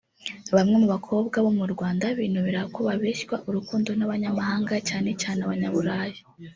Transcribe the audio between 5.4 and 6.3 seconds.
abanyaburayi